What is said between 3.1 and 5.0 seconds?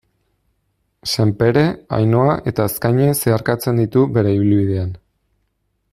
zeharkatzen ditu bere ibilbidean.